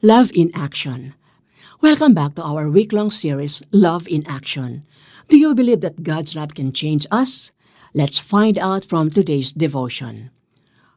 Love 0.00 0.32
in 0.32 0.48
Action. 0.56 1.12
Welcome 1.84 2.16
back 2.16 2.32
to 2.32 2.42
our 2.42 2.72
week 2.72 2.96
long 2.96 3.12
series, 3.12 3.60
Love 3.68 4.08
in 4.08 4.24
Action. 4.24 4.88
Do 5.28 5.36
you 5.36 5.52
believe 5.52 5.84
that 5.84 6.00
God's 6.00 6.32
love 6.32 6.56
can 6.56 6.72
change 6.72 7.04
us? 7.12 7.52
Let's 7.92 8.16
find 8.16 8.56
out 8.56 8.80
from 8.80 9.12
today's 9.12 9.52
devotion. 9.52 10.32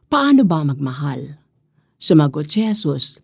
Paano 0.08 0.48
ba 0.48 0.64
magmahal? 0.64 1.36
Sumagot 2.00 2.48
si 2.48 2.64
Jesus, 2.64 3.20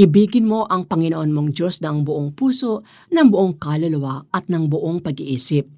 Ibigin 0.00 0.48
mo 0.48 0.64
ang 0.64 0.88
Panginoon 0.88 1.28
mong 1.28 1.52
Diyos 1.52 1.84
ng 1.84 2.08
buong 2.08 2.32
puso, 2.32 2.80
ng 3.12 3.28
buong 3.28 3.60
kaluluwa 3.60 4.24
at 4.32 4.48
ng 4.48 4.64
buong 4.72 5.04
pag-iisip. 5.04 5.68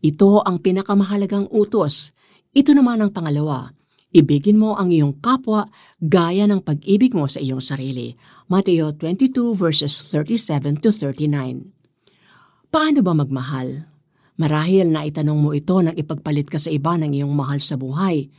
Ito 0.00 0.48
ang 0.48 0.64
pinakamahalagang 0.64 1.52
utos. 1.52 2.16
Ito 2.56 2.72
naman 2.72 3.04
ang 3.04 3.12
pangalawa, 3.12 3.68
Ibigin 4.14 4.62
mo 4.62 4.78
ang 4.78 4.94
iyong 4.94 5.18
kapwa 5.18 5.66
gaya 5.98 6.46
ng 6.46 6.62
pag-ibig 6.62 7.18
mo 7.18 7.26
sa 7.26 7.42
iyong 7.42 7.58
sarili. 7.58 8.14
Mateo 8.46 8.94
22 8.94 9.58
verses 9.58 10.06
37 10.06 10.78
to 10.78 10.94
39. 10.94 12.70
Paano 12.70 13.02
ba 13.02 13.10
magmahal? 13.10 13.90
Marahil 14.38 14.94
na 14.94 15.02
itanong 15.02 15.38
mo 15.42 15.50
ito 15.50 15.74
nang 15.82 15.98
ipagpalit 15.98 16.46
ka 16.46 16.62
sa 16.62 16.70
iba 16.70 16.94
ng 16.94 17.10
iyong 17.10 17.34
mahal 17.34 17.58
sa 17.58 17.74
buhay. 17.74 18.30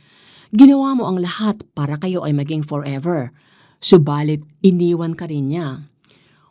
Ginawa 0.48 0.96
mo 0.96 1.12
ang 1.12 1.20
lahat 1.20 1.60
para 1.76 2.00
kayo 2.00 2.24
ay 2.24 2.32
maging 2.32 2.64
forever. 2.64 3.28
Subalit, 3.76 4.40
iniwan 4.64 5.12
ka 5.12 5.28
rin 5.28 5.52
niya. 5.52 5.92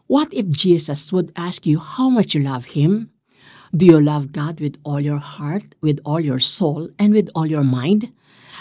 What 0.05 0.29
if 0.37 0.53
Jesus 0.53 1.09
would 1.09 1.33
ask 1.33 1.65
you 1.65 1.81
how 1.81 2.13
much 2.13 2.37
you 2.37 2.45
love 2.45 2.77
Him? 2.77 3.09
Do 3.73 3.89
you 3.89 3.97
love 3.97 4.29
God 4.29 4.61
with 4.61 4.77
all 4.85 5.01
your 5.01 5.17
heart, 5.17 5.73
with 5.81 5.97
all 6.05 6.21
your 6.21 6.37
soul, 6.37 6.93
and 7.01 7.09
with 7.09 7.33
all 7.33 7.49
your 7.49 7.65
mind? 7.65 8.13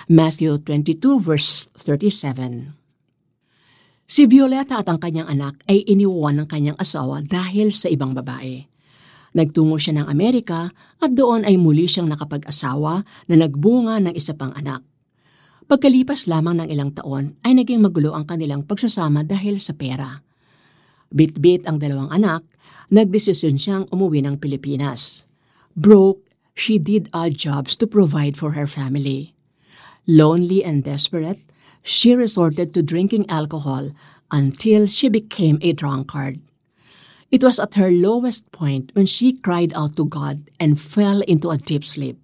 Matthew 0.04 0.60
22 0.68 1.16
verse 1.16 1.72
37. 1.80 2.76
Si 4.04 4.28
Violeta 4.28 4.76
at 4.76 4.88
ang 4.92 5.00
kanyang 5.00 5.32
anak 5.32 5.64
ay 5.64 5.80
iniwan 5.88 6.44
ng 6.44 6.48
kanyang 6.48 6.76
asawa 6.76 7.24
dahil 7.24 7.72
sa 7.72 7.88
ibang 7.88 8.12
babae. 8.12 8.68
Nagtungo 9.32 9.80
siya 9.80 10.04
ng 10.04 10.06
Amerika 10.12 10.68
at 11.00 11.08
doon 11.08 11.48
ay 11.48 11.56
muli 11.56 11.88
siyang 11.88 12.12
nakapag-asawa 12.12 13.00
na 13.32 13.34
nagbunga 13.34 13.96
ng 14.04 14.12
isa 14.12 14.36
pang 14.36 14.52
anak. 14.52 14.84
Pagkalipas 15.64 16.28
lamang 16.28 16.60
ng 16.60 16.68
ilang 16.68 16.92
taon 16.92 17.40
ay 17.40 17.56
naging 17.56 17.80
magulo 17.80 18.12
ang 18.12 18.28
kanilang 18.28 18.60
pagsasama 18.60 19.24
dahil 19.24 19.56
sa 19.56 19.72
pera. 19.72 20.20
Bit-bit 21.08 21.64
ang 21.64 21.80
dalawang 21.80 22.12
anak, 22.12 22.44
nagdesisyon 22.92 23.56
siyang 23.56 23.84
umuwi 23.88 24.20
ng 24.20 24.36
Pilipinas. 24.36 25.24
Broke, 25.72 26.20
she 26.52 26.76
did 26.76 27.08
odd 27.16 27.40
jobs 27.40 27.72
to 27.80 27.88
provide 27.88 28.36
for 28.36 28.52
her 28.52 28.68
family. 28.68 29.33
Lonely 30.06 30.62
and 30.64 30.84
desperate, 30.84 31.40
she 31.82 32.14
resorted 32.14 32.74
to 32.74 32.82
drinking 32.82 33.28
alcohol 33.28 33.90
until 34.30 34.86
she 34.86 35.08
became 35.08 35.58
a 35.62 35.72
drunkard. 35.72 36.40
It 37.30 37.42
was 37.42 37.58
at 37.58 37.74
her 37.74 37.90
lowest 37.90 38.50
point 38.52 38.92
when 38.94 39.06
she 39.06 39.32
cried 39.32 39.72
out 39.74 39.96
to 39.96 40.04
God 40.04 40.50
and 40.60 40.80
fell 40.80 41.20
into 41.22 41.50
a 41.50 41.58
deep 41.58 41.84
sleep. 41.84 42.18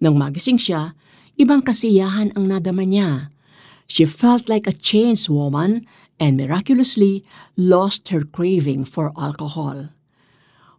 Nang 0.00 0.18
magising 0.18 0.58
siya, 0.58 0.92
ibang 1.38 1.62
kasiyahan 1.62 2.36
ang 2.36 2.48
nadama 2.48 2.84
niya. 2.84 3.32
She 3.86 4.04
felt 4.04 4.48
like 4.48 4.66
a 4.66 4.76
changed 4.76 5.28
woman 5.28 5.86
and 6.20 6.36
miraculously 6.36 7.24
lost 7.56 8.08
her 8.10 8.22
craving 8.22 8.84
for 8.84 9.12
alcohol. 9.16 9.90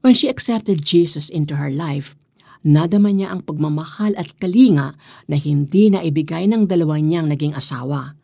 When 0.02 0.14
she 0.14 0.30
accepted 0.30 0.86
Jesus 0.86 1.30
into 1.30 1.58
her 1.58 1.70
life, 1.70 2.16
nadama 2.66 3.10
niya 3.14 3.34
ang 3.34 3.46
pagmamahal 3.46 4.14
at 4.18 4.34
kalinga 4.38 4.98
na 5.30 5.36
hindi 5.38 5.90
na 5.90 6.02
ibigay 6.02 6.46
ng 6.50 6.66
dalawa 6.70 6.98
niyang 6.98 7.30
naging 7.30 7.54
asawa. 7.58 8.18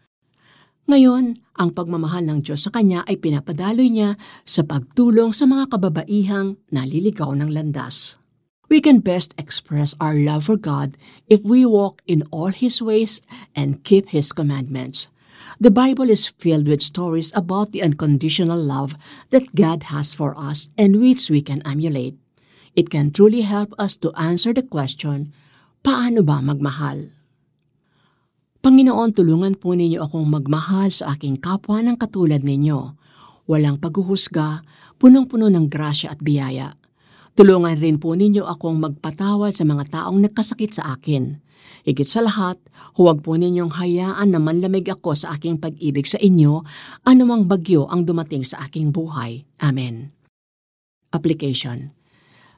Ngayon, 0.87 1.35
ang 1.59 1.75
pagmamahal 1.75 2.23
ng 2.23 2.39
Diyos 2.47 2.63
sa 2.63 2.71
kanya 2.71 3.03
ay 3.03 3.19
pinapadaloy 3.19 3.91
niya 3.91 4.15
sa 4.47 4.63
pagtulong 4.63 5.35
sa 5.35 5.43
mga 5.43 5.75
kababaihang 5.75 6.55
naliligaw 6.71 7.35
ng 7.35 7.51
landas. 7.51 8.15
We 8.71 8.79
can 8.79 9.03
best 9.03 9.35
express 9.35 9.95
our 9.99 10.15
love 10.15 10.47
for 10.47 10.55
God 10.55 10.95
if 11.27 11.43
we 11.43 11.67
walk 11.67 12.03
in 12.07 12.23
all 12.31 12.51
His 12.51 12.79
ways 12.79 13.23
and 13.55 13.83
keep 13.83 14.15
His 14.15 14.31
commandments. 14.31 15.11
The 15.59 15.71
Bible 15.71 16.11
is 16.11 16.27
filled 16.27 16.67
with 16.67 16.83
stories 16.83 17.31
about 17.33 17.71
the 17.71 17.81
unconditional 17.81 18.59
love 18.59 18.93
that 19.31 19.55
God 19.55 19.89
has 19.89 20.13
for 20.13 20.37
us 20.37 20.69
and 20.77 20.99
which 20.99 21.31
we 21.31 21.41
can 21.41 21.65
emulate. 21.65 22.19
It 22.77 22.93
can 22.93 23.09
truly 23.09 23.41
help 23.41 23.73
us 23.81 23.97
to 24.05 24.13
answer 24.13 24.53
the 24.53 24.61
question, 24.61 25.33
paano 25.81 26.21
ba 26.21 26.45
magmahal? 26.45 27.09
Panginoon, 28.61 29.17
tulungan 29.17 29.57
po 29.57 29.73
ninyo 29.73 29.97
akong 30.05 30.29
magmahal 30.29 30.93
sa 30.93 31.17
aking 31.17 31.41
kapwa 31.41 31.81
ng 31.81 31.97
katulad 31.97 32.45
ninyo. 32.45 32.93
Walang 33.49 33.81
paghuhusga, 33.81 34.61
punong-puno 35.01 35.49
ng 35.49 35.65
grasya 35.65 36.13
at 36.13 36.21
biyaya. 36.21 36.77
Tulungan 37.33 37.81
rin 37.81 37.97
po 37.97 38.13
ninyo 38.13 38.45
akong 38.45 38.77
magpatawad 38.77 39.57
sa 39.57 39.65
mga 39.65 39.97
taong 39.97 40.21
nagkasakit 40.29 40.77
sa 40.77 40.93
akin. 40.93 41.41
Higit 41.81 42.05
sa 42.05 42.21
lahat, 42.21 42.61
huwag 42.93 43.25
po 43.25 43.41
ninyong 43.41 43.73
hayaan 43.73 44.29
na 44.29 44.37
manlamig 44.37 44.85
ako 44.85 45.17
sa 45.17 45.33
aking 45.33 45.57
pag-ibig 45.57 46.05
sa 46.05 46.21
inyo 46.21 46.61
anumang 47.09 47.49
bagyo 47.49 47.89
ang 47.89 48.05
dumating 48.05 48.45
sa 48.45 48.61
aking 48.69 48.93
buhay. 48.93 49.49
Amen. 49.65 50.13
Application 51.09 51.96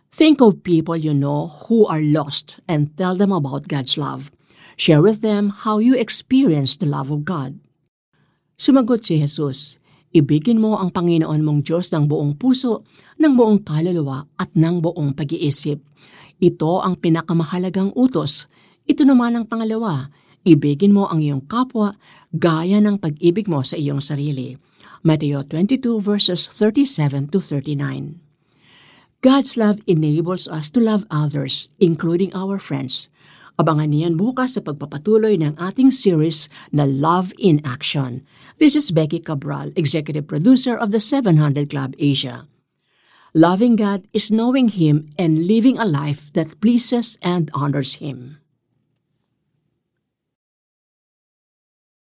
Think 0.09 0.41
of 0.41 0.65
people 0.65 0.97
you 0.97 1.13
know 1.13 1.53
who 1.69 1.85
are 1.85 2.01
lost 2.01 2.59
and 2.67 2.91
tell 2.97 3.15
them 3.15 3.31
about 3.31 3.69
God's 3.69 3.97
love. 3.97 4.31
Share 4.75 5.01
with 5.01 5.21
them 5.21 5.49
how 5.51 5.79
you 5.79 5.95
experience 5.95 6.75
the 6.75 6.89
love 6.89 7.11
of 7.11 7.23
God. 7.23 7.59
Sumagot 8.59 9.05
si 9.05 9.21
Jesus, 9.21 9.79
Ibigin 10.09 10.57
mo 10.57 10.73
ang 10.81 10.89
Panginoon 10.89 11.45
mong 11.45 11.59
Diyos 11.61 11.93
ng 11.93 12.09
buong 12.09 12.33
puso, 12.41 12.81
ng 13.21 13.33
buong 13.37 13.61
kaluluwa 13.61 14.25
at 14.41 14.49
ng 14.57 14.81
buong 14.81 15.13
pag-iisip. 15.13 15.77
Ito 16.41 16.81
ang 16.81 16.97
pinakamahalagang 16.97 17.93
utos. 17.93 18.49
Ito 18.89 19.05
naman 19.05 19.37
ang 19.37 19.45
pangalawa, 19.45 20.09
ibigin 20.41 20.97
mo 20.97 21.05
ang 21.05 21.21
iyong 21.21 21.45
kapwa 21.45 21.93
gaya 22.33 22.81
ng 22.81 22.97
pag-ibig 22.97 23.45
mo 23.45 23.61
sa 23.61 23.77
iyong 23.77 24.01
sarili. 24.01 24.57
Mateo 25.05 25.45
22 25.45 26.01
verses 26.01 26.49
37 26.49 27.29
to 27.29 27.37
39. 27.37 28.28
God's 29.19 29.59
love 29.59 29.83
enables 29.83 30.47
us 30.47 30.71
to 30.71 30.79
love 30.79 31.03
others, 31.11 31.67
including 31.75 32.31
our 32.31 32.55
friends. 32.55 33.11
Abangan 33.59 33.91
niyan 33.91 34.15
bukas 34.15 34.55
sa 34.55 34.63
pagpapatuloy 34.63 35.35
ng 35.43 35.59
ating 35.59 35.91
series 35.91 36.47
na 36.71 36.87
Love 36.87 37.35
in 37.35 37.59
Action. 37.67 38.23
This 38.63 38.79
is 38.79 38.95
Becky 38.95 39.19
Cabral, 39.19 39.75
Executive 39.75 40.23
Producer 40.23 40.79
of 40.79 40.95
the 40.95 41.03
700 41.03 41.67
Club 41.67 41.99
Asia. 41.99 42.47
Loving 43.35 43.75
God 43.75 44.07
is 44.15 44.31
knowing 44.31 44.71
Him 44.71 45.11
and 45.19 45.43
living 45.43 45.75
a 45.75 45.83
life 45.83 46.31
that 46.31 46.55
pleases 46.63 47.19
and 47.19 47.51
honors 47.51 47.99
Him. 47.99 48.39